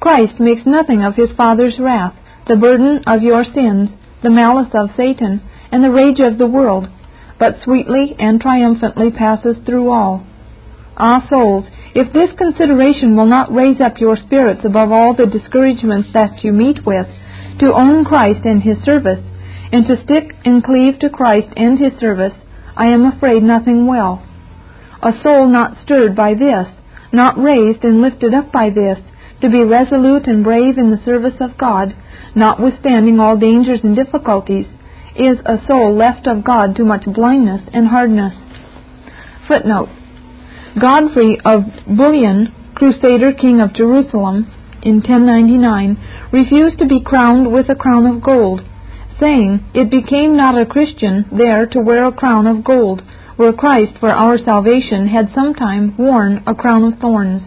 [0.00, 2.14] Christ makes nothing of his Father's wrath,
[2.46, 3.90] the burden of your sins,
[4.22, 6.88] the malice of Satan, and the rage of the world,
[7.38, 10.26] but sweetly and triumphantly passes through all.
[10.96, 11.64] Ah, souls,
[11.94, 16.52] if this consideration will not raise up your spirits above all the discouragements that you
[16.52, 17.06] meet with,
[17.60, 19.24] to own Christ and His service,
[19.72, 22.34] and to stick and cleave to Christ and His service,
[22.76, 24.22] I am afraid nothing will.
[25.02, 26.66] A soul not stirred by this,
[27.12, 28.98] not raised and lifted up by this,
[29.40, 31.94] to be resolute and brave in the service of God,
[32.34, 34.66] notwithstanding all dangers and difficulties,
[35.16, 38.34] is a soul left of God to much blindness and hardness.
[39.48, 39.88] Footnote
[40.80, 44.46] Godfrey of Bouillon, Crusader King of Jerusalem,
[44.82, 48.62] in 1099, refused to be crowned with a crown of gold,
[49.18, 53.02] saying, It became not a Christian there to wear a crown of gold,
[53.36, 57.42] where Christ for our salvation had sometime worn a crown of thorns.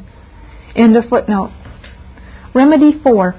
[0.76, 1.52] End of footnote.
[2.54, 3.36] Remedy 4.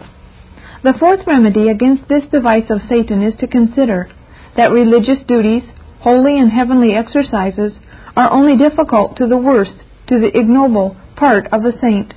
[0.85, 4.11] The fourth remedy against this device of Satan is to consider
[4.57, 5.62] that religious duties,
[6.00, 7.72] holy and heavenly exercises,
[8.16, 9.74] are only difficult to the worst,
[10.09, 12.12] to the ignoble part of a saint.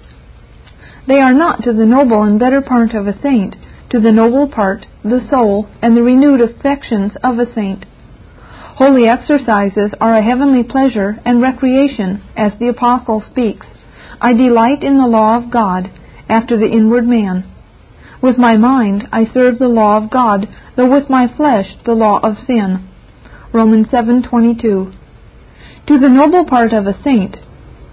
[1.07, 3.55] They are not to the noble and better part of a saint,
[3.91, 7.85] to the noble part, the soul, and the renewed affections of a saint.
[8.75, 13.65] Holy exercises are a heavenly pleasure and recreation, as the Apostle speaks.
[14.19, 15.89] I delight in the law of God,
[16.27, 17.45] after the inward man.
[18.21, 22.19] With my mind I serve the law of God, though with my flesh the law
[22.21, 22.87] of sin.
[23.53, 24.91] Romans 7:22.
[25.87, 27.37] To the noble part of a saint,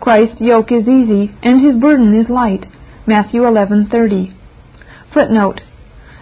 [0.00, 2.66] Christ's yoke is easy and his burden is light.
[3.06, 4.32] Matthew 11:30.
[5.12, 5.60] Footnote: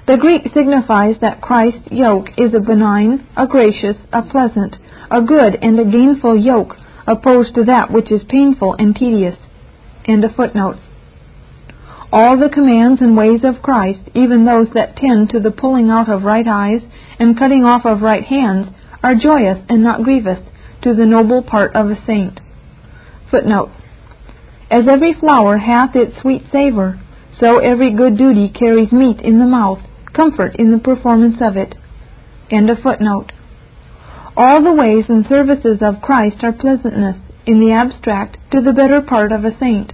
[0.06, 4.76] The Greek signifies that Christ's yoke is a benign, a gracious, a pleasant,
[5.08, 9.36] a good and a gainful yoke, opposed to that which is painful and tedious.
[10.06, 10.78] End of footnote.
[12.12, 16.08] All the commands and ways of Christ, even those that tend to the pulling out
[16.08, 16.82] of right eyes
[17.20, 18.66] and cutting off of right hands,
[19.04, 20.40] are joyous and not grievous
[20.82, 22.40] to the noble part of a saint.
[23.30, 23.70] Footnote.
[24.72, 26.98] As every flower hath its sweet savour,
[27.38, 29.80] so every good duty carries meat in the mouth,
[30.14, 31.74] comfort in the performance of it.
[32.50, 33.32] End of footnote.
[34.34, 39.02] All the ways and services of Christ are pleasantness, in the abstract, to the better
[39.02, 39.92] part of a saint.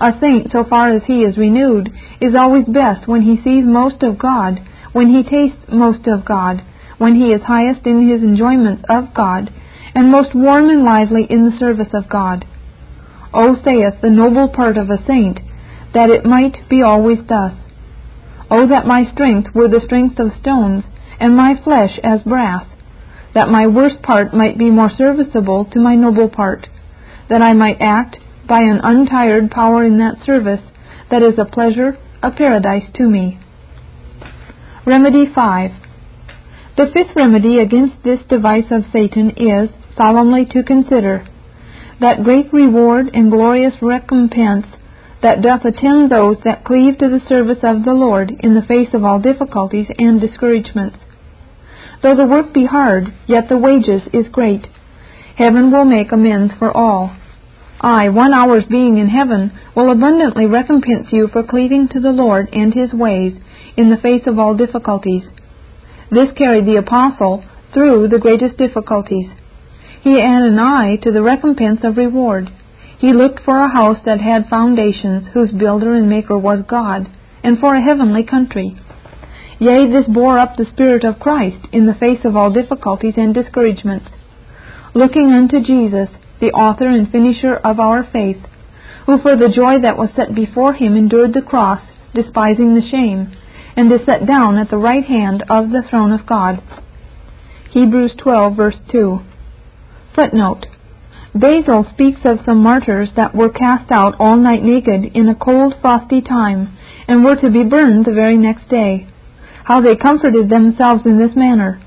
[0.00, 1.88] A saint, so far as he is renewed,
[2.20, 4.58] is always best when he sees most of God,
[4.92, 6.60] when he tastes most of God,
[6.98, 9.52] when he is highest in his enjoyments of God,
[9.94, 12.44] and most warm and lively in the service of God.
[13.34, 15.40] O saith the noble part of a saint,
[15.94, 17.54] that it might be always thus.
[18.50, 20.84] O that my strength were the strength of stones,
[21.18, 22.66] and my flesh as brass,
[23.34, 26.68] that my worst part might be more serviceable to my noble part,
[27.30, 30.60] that I might act by an untired power in that service
[31.10, 33.38] that is a pleasure, a paradise to me.
[34.84, 35.70] Remedy 5.
[36.76, 41.26] The fifth remedy against this device of Satan is solemnly to consider
[42.02, 44.66] that great reward and glorious recompense
[45.22, 48.88] that doth attend those that cleave to the service of the Lord in the face
[48.92, 50.98] of all difficulties and discouragements.
[52.02, 54.66] Though the work be hard, yet the wages is great.
[55.36, 57.16] Heaven will make amends for all.
[57.80, 62.48] Ay, one hour's being in heaven will abundantly recompense you for cleaving to the Lord
[62.52, 63.34] and His ways
[63.76, 65.22] in the face of all difficulties.
[66.10, 69.30] This carried the apostle through the greatest difficulties.
[70.02, 72.50] He had an eye to the recompense of reward.
[72.98, 77.08] He looked for a house that had foundations, whose builder and maker was God,
[77.44, 78.76] and for a heavenly country.
[79.60, 83.32] Yea, this bore up the Spirit of Christ in the face of all difficulties and
[83.32, 84.06] discouragements.
[84.92, 86.08] Looking unto Jesus,
[86.40, 88.38] the author and finisher of our faith,
[89.06, 91.80] who for the joy that was set before him endured the cross,
[92.12, 93.36] despising the shame,
[93.76, 96.60] and is set down at the right hand of the throne of God.
[97.70, 99.20] Hebrews 12, verse 2.
[100.14, 100.66] Footnote.
[101.34, 105.74] Basil speaks of some martyrs that were cast out all night naked in a cold,
[105.80, 106.76] frosty time,
[107.08, 109.06] and were to be burned the very next day.
[109.64, 111.80] How they comforted themselves in this manner.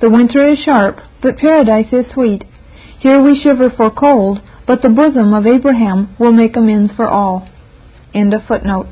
[0.00, 2.44] The winter is sharp, but paradise is sweet,
[2.98, 7.48] Here we shiver for cold, but the bosom of Abraham will make amends for all.
[8.14, 8.86] End of footnote.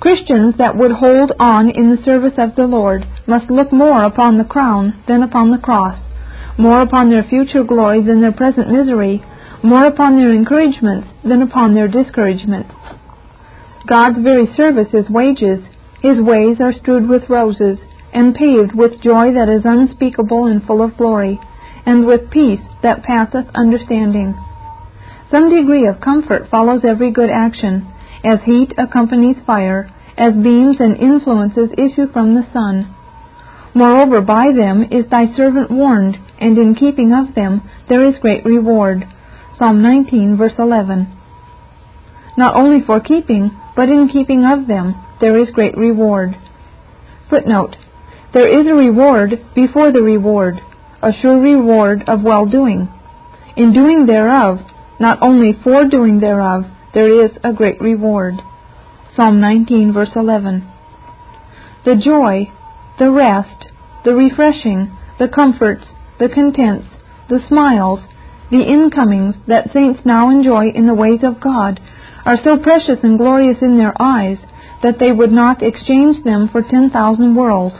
[0.00, 4.38] Christians that would hold on in the service of the Lord must look more upon
[4.38, 5.98] the crown than upon the cross,
[6.60, 9.24] more upon their future glory than their present misery,
[9.62, 12.70] more upon their encouragements than upon their discouragements.
[13.86, 15.64] God's very service is wages.
[16.02, 17.78] His ways are strewed with roses,
[18.12, 21.40] and paved with joy that is unspeakable and full of glory,
[21.86, 24.34] and with peace that passeth understanding.
[25.30, 27.86] Some degree of comfort follows every good action,
[28.24, 32.94] as heat accompanies fire, as beams and influences issue from the sun.
[33.74, 38.44] Moreover, by them is thy servant warned, and in keeping of them there is great
[38.44, 39.04] reward.
[39.58, 41.06] Psalm 19, verse 11.
[42.36, 46.36] Not only for keeping, but in keeping of them there is great reward.
[47.28, 47.76] Footnote.
[48.32, 50.60] There is a reward before the reward,
[51.02, 52.88] a sure reward of well doing.
[53.56, 54.60] In doing thereof,
[54.98, 56.64] not only for doing thereof,
[56.94, 58.34] there is a great reward.
[59.14, 60.66] Psalm 19, verse 11.
[61.84, 62.52] The joy,
[62.98, 63.68] the rest,
[64.04, 65.86] the refreshing, the comforts,
[66.20, 66.86] the contents,
[67.28, 68.00] the smiles,
[68.50, 71.80] the incomings that saints now enjoy in the ways of God
[72.24, 74.38] are so precious and glorious in their eyes
[74.82, 77.74] that they would not exchange them for ten thousand worlds.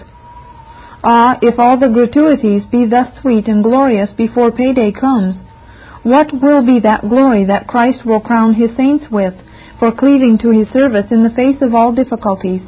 [1.03, 5.37] Ah, if all the gratuities be thus sweet and glorious before payday comes,
[6.03, 9.35] what will be that glory that Christ will crown his saints with
[9.79, 12.63] for cleaving to his service in the face of all difficulties?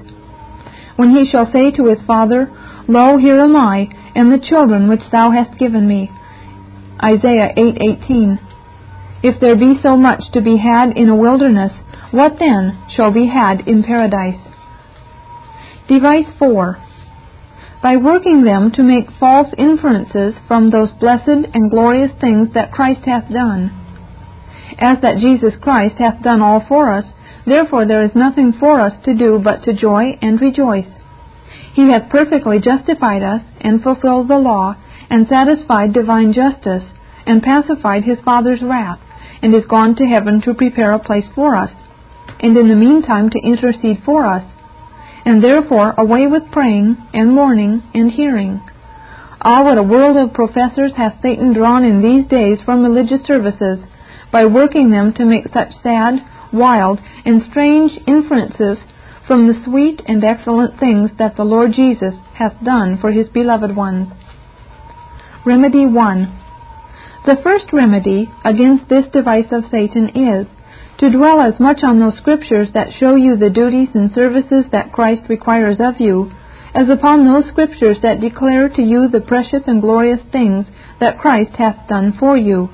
[0.97, 2.51] When he shall say to his Father,
[2.89, 6.11] Lo, here am I, and the children which thou hast given me.
[7.03, 8.39] Isaiah 8:18.
[9.23, 11.73] If there be so much to be had in a wilderness,
[12.11, 14.41] what then shall be had in paradise?
[15.89, 16.79] Device 4
[17.83, 23.01] by working them to make false inferences from those blessed and glorious things that Christ
[23.05, 23.73] hath done.
[24.79, 27.05] As that Jesus Christ hath done all for us,
[27.45, 30.87] therefore there is nothing for us to do but to joy and rejoice.
[31.73, 34.77] He hath perfectly justified us, and fulfilled the law,
[35.11, 36.85] and satisfied divine justice,
[37.27, 39.01] and pacified his Father's wrath,
[39.43, 41.71] and is gone to heaven to prepare a place for us,
[42.41, 44.45] and in the meantime to intercede for us
[45.25, 48.61] and therefore away with praying, and mourning, and hearing.
[49.41, 53.79] Ah, what a world of professors hath Satan drawn in these days from religious services,
[54.33, 56.15] by working them to make such sad,
[56.53, 58.79] wild, and strange inferences
[59.33, 63.75] from the sweet and excellent things that the Lord Jesus hath done for his beloved
[63.75, 64.13] ones.
[65.47, 66.41] Remedy 1.
[67.25, 70.47] The first remedy against this device of Satan is
[70.99, 74.93] to dwell as much on those scriptures that show you the duties and services that
[74.93, 76.31] Christ requires of you,
[76.75, 80.67] as upon those scriptures that declare to you the precious and glorious things
[81.01, 82.69] that Christ hath done for you.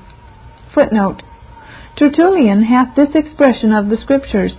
[0.73, 1.21] Footnote.
[1.97, 4.51] Tertullian hath this expression of the scriptures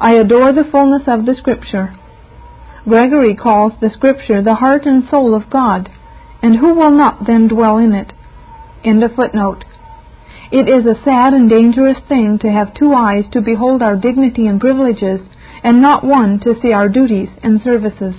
[0.00, 1.94] I adore the fullness of the scripture.
[2.86, 5.88] Gregory calls the scripture the heart and soul of God,
[6.42, 8.12] and who will not then dwell in it?
[8.84, 9.64] End of footnote.
[10.50, 14.46] It is a sad and dangerous thing to have two eyes to behold our dignity
[14.46, 15.20] and privileges,
[15.62, 18.14] and not one to see our duties and services.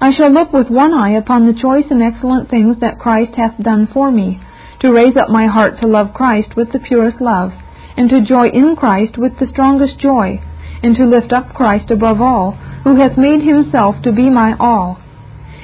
[0.00, 3.58] I shall look with one eye upon the choice and excellent things that Christ hath
[3.62, 4.40] done for me,
[4.80, 7.52] to raise up my heart to love Christ with the purest love,
[7.96, 10.40] and to joy in Christ with the strongest joy,
[10.82, 12.52] and to lift up Christ above all,
[12.84, 14.98] who hath made himself to be my all.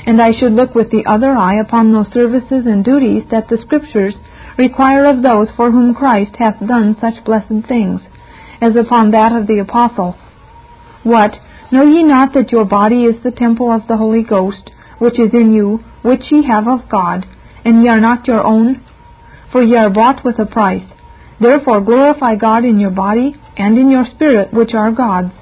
[0.06, 3.58] And I should look with the other eye upon those services and duties that the
[3.60, 4.16] Scriptures
[4.58, 8.00] require of those for whom Christ hath done such blessed things,
[8.60, 10.16] as upon that of the apostle.
[11.02, 11.34] What?
[11.72, 15.32] Know ye not that your body is the temple of the Holy Ghost, which is
[15.32, 17.26] in you, which ye have of God,
[17.64, 18.84] and ye are not your own?
[19.50, 20.84] For ye are bought with a price.
[21.40, 25.32] Therefore glorify God in your body and in your spirit, which are God's.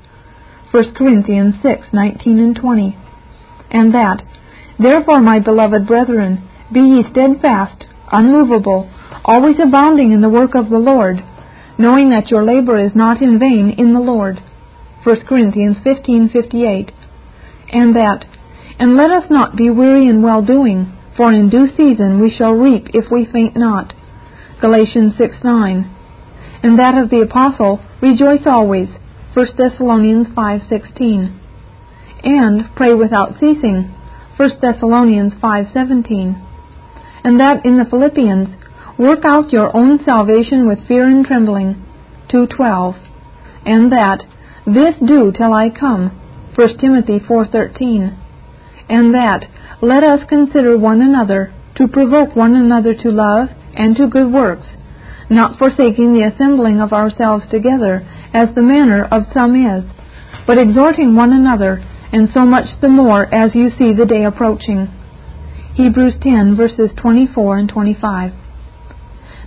[0.71, 2.97] 1 Corinthians 6:19 and 20.
[3.71, 4.23] And that,
[4.79, 8.89] Therefore, my beloved brethren, be ye steadfast, unmovable,
[9.25, 11.23] always abounding in the work of the Lord,
[11.79, 14.41] knowing that your labor is not in vain in the Lord.
[15.05, 16.91] 1 Corinthians 15:58.
[17.71, 18.25] And that,
[18.79, 22.53] and let us not be weary in well doing, for in due season we shall
[22.53, 23.93] reap if we faint not.
[24.63, 25.85] Galatians 6:9.
[26.63, 28.89] And that of the apostle, rejoice always.
[29.35, 31.33] 1 Thessalonians 5:16.
[32.25, 33.91] And pray without ceasing.
[34.39, 36.37] 1 Thessalonians 5:17.
[37.25, 38.49] And that in the Philippians,
[38.99, 41.83] Work out your own salvation with fear and trembling.
[42.29, 42.95] 2.12.
[43.65, 44.23] And that,
[44.67, 46.11] this do till I come.
[46.55, 48.17] 1 Timothy 4.13.
[48.89, 49.47] And that,
[49.81, 54.67] let us consider one another, to provoke one another to love and to good works,
[55.31, 59.85] not forsaking the assembling of ourselves together, as the manner of some is,
[60.47, 64.89] but exhorting one another, and so much the more as you see the day approaching.
[65.75, 68.33] Hebrews 10 verses 24 and 25.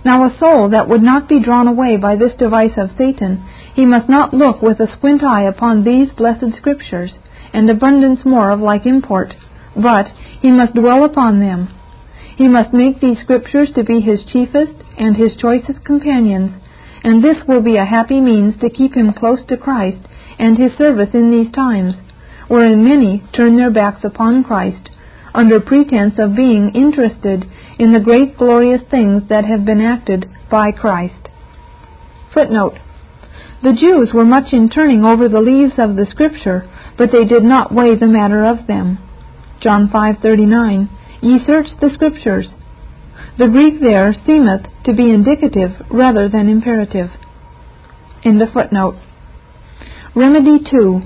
[0.04, 3.84] Now a soul that would not be drawn away by this device of Satan, he
[3.84, 7.12] must not look with a squint eye upon these blessed scriptures,
[7.52, 9.34] and abundance more of like import,
[9.76, 10.06] but
[10.40, 11.75] he must dwell upon them.
[12.36, 16.52] He must make these scriptures to be his chiefest and his choicest companions,
[17.02, 20.06] and this will be a happy means to keep him close to Christ
[20.38, 21.94] and his service in these times,
[22.48, 24.90] wherein many turn their backs upon Christ,
[25.34, 27.46] under pretense of being interested
[27.78, 31.30] in the great glorious things that have been acted by Christ.
[32.34, 32.78] Footnote.
[33.62, 36.68] The Jews were much in turning over the leaves of the Scripture,
[36.98, 38.98] but they did not weigh the matter of them.
[39.60, 40.90] John 5:39
[41.26, 42.46] Ye search the Scriptures.
[43.36, 47.10] The Greek there seemeth to be indicative rather than imperative.
[48.22, 48.94] In the footnote.
[50.14, 51.02] Remedy 2.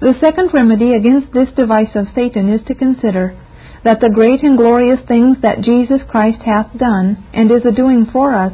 [0.00, 3.40] The second remedy against this device of Satan is to consider
[3.84, 8.06] that the great and glorious things that Jesus Christ hath done, and is a doing
[8.12, 8.52] for us,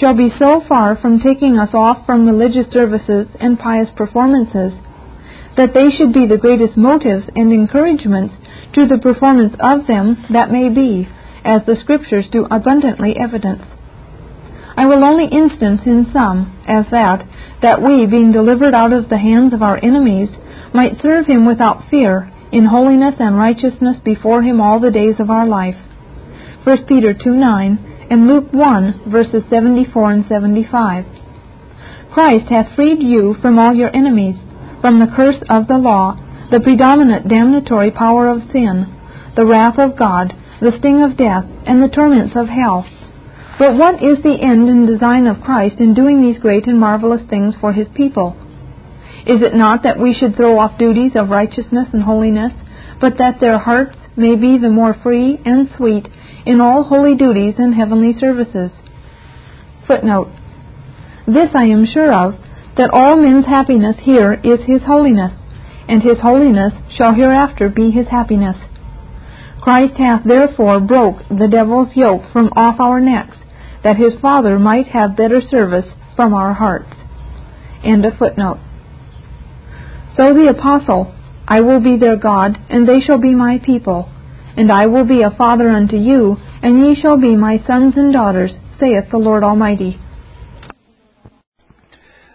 [0.00, 4.72] shall be so far from taking us off from religious services and pious performances,
[5.58, 8.32] that they should be the greatest motives and encouragements
[8.74, 11.08] to the performance of them that may be,
[11.44, 13.62] as the Scriptures do abundantly evidence.
[14.76, 17.26] I will only instance in some, as that,
[17.60, 20.30] that we, being delivered out of the hands of our enemies,
[20.72, 25.30] might serve him without fear, in holiness and righteousness before him all the days of
[25.30, 25.76] our life.
[26.64, 31.04] 1 Peter 2 9 and Luke 1 verses 74 and 75.
[32.12, 34.36] Christ hath freed you from all your enemies,
[34.80, 36.18] from the curse of the law,
[36.52, 38.84] the predominant damnatory power of sin,
[39.36, 42.86] the wrath of God, the sting of death, and the torments of hell.
[43.58, 47.22] But what is the end and design of Christ in doing these great and marvelous
[47.30, 48.36] things for his people?
[49.24, 52.52] Is it not that we should throw off duties of righteousness and holiness,
[53.00, 56.06] but that their hearts may be the more free and sweet
[56.44, 58.70] in all holy duties and heavenly services?
[59.86, 60.28] Footnote.
[61.26, 62.34] This I am sure of,
[62.76, 65.32] that all men's happiness here is his holiness,
[65.92, 68.56] and his holiness shall hereafter be his happiness.
[69.60, 73.36] Christ hath therefore broke the devil's yoke from off our necks,
[73.84, 75.84] that his Father might have better service
[76.16, 76.94] from our hearts.
[77.84, 78.58] End of footnote.
[80.16, 81.14] So the apostle,
[81.46, 84.10] I will be their God, and they shall be my people.
[84.56, 88.14] And I will be a father unto you, and ye shall be my sons and
[88.14, 90.00] daughters, saith the Lord Almighty.